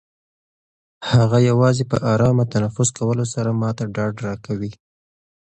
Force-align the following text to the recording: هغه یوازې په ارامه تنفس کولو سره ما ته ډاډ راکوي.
هغه 1.11 1.37
یوازې 1.49 1.83
په 1.91 1.97
ارامه 2.13 2.43
تنفس 2.53 2.89
کولو 2.97 3.25
سره 3.33 3.49
ما 3.61 3.69
ته 3.77 3.83
ډاډ 3.95 4.15
راکوي. 4.27 4.71